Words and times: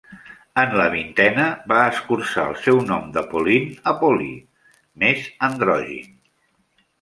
En 0.59 0.71
la 0.77 0.85
vintena, 0.93 1.43
va 1.73 1.81
escurçar 1.89 2.45
el 2.53 2.57
seu 2.61 2.79
nom 2.93 3.05
de 3.19 3.23
Pauline 3.35 3.77
a 3.93 3.93
Pauli, 4.01 4.31
més 5.05 5.29
androgin. 5.51 6.19